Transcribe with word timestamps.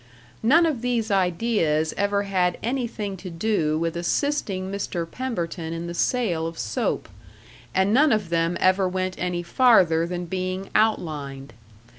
None 0.41 0.65
of 0.65 0.81
these 0.81 1.11
ideas 1.11 1.93
ever 1.95 2.23
had 2.23 2.57
anything 2.63 3.15
to 3.17 3.29
do 3.29 3.77
with 3.77 3.95
assisting 3.95 4.71
Mr. 4.71 5.05
Pemberton 5.05 5.73
in 5.73 5.85
the 5.85 5.93
sale 5.93 6.47
of 6.47 6.57
soap, 6.57 7.07
and 7.75 7.93
none 7.93 8.11
of 8.11 8.29
them 8.29 8.57
ever 8.59 8.89
went 8.89 9.13
any 9.19 9.43
farther 9.43 10.07
than 10.07 10.25
being 10.25 10.71
outlined. 10.73 11.53